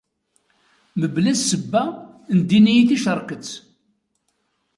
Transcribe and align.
Mebla 0.99 1.33
ssebba, 1.39 1.83
ndin-iyi 2.37 2.83
ticerket. 2.89 3.47